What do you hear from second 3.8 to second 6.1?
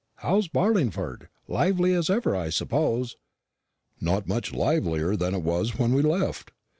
"Not much livelier than it was when we